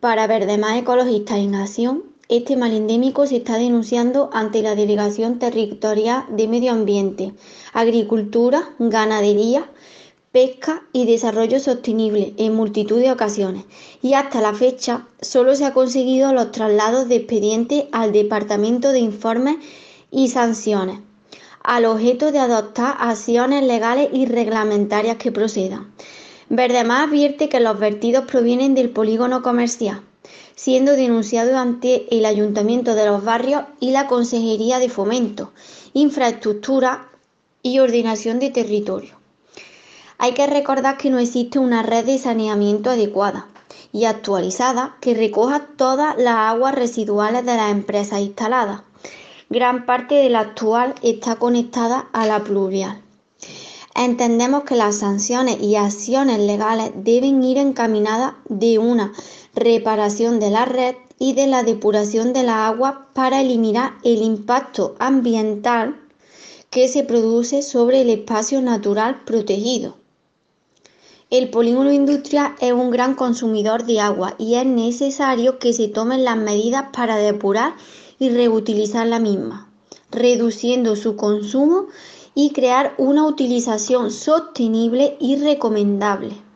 [0.00, 5.38] Para ver demás ecologistas en acción, este mal endémico se está denunciando ante la Delegación
[5.38, 7.32] Territorial de Medio Ambiente,
[7.72, 9.70] Agricultura, Ganadería,
[10.32, 13.64] Pesca y Desarrollo Sostenible en multitud de ocasiones
[14.02, 19.00] y hasta la fecha solo se han conseguido los traslados de expedientes al Departamento de
[19.00, 19.56] Informes
[20.10, 20.98] y Sanciones
[21.62, 25.92] al objeto de adoptar acciones legales y reglamentarias que procedan.
[26.50, 30.02] Verdemar advierte que los vertidos provienen del polígono comercial,
[30.56, 35.52] siendo denunciado ante el Ayuntamiento de los Barrios y la Consejería de Fomento,
[35.94, 37.08] Infraestructura
[37.62, 39.14] y Ordenación de Territorio.
[40.18, 43.46] Hay que recordar que no existe una red de saneamiento adecuada
[43.92, 48.82] y actualizada que recoja todas las aguas residuales de las empresas instaladas
[49.52, 53.02] Gran parte de la actual está conectada a la pluvial.
[54.00, 59.12] Entendemos que las sanciones y acciones legales deben ir encaminadas de una
[59.54, 64.94] reparación de la red y de la depuración de la agua para eliminar el impacto
[64.98, 66.00] ambiental
[66.70, 69.96] que se produce sobre el espacio natural protegido.
[71.28, 76.24] El polígono industrial es un gran consumidor de agua y es necesario que se tomen
[76.24, 77.74] las medidas para depurar
[78.18, 79.68] y reutilizar la misma,
[80.10, 81.88] reduciendo su consumo
[82.34, 86.49] y crear una utilización sostenible y recomendable.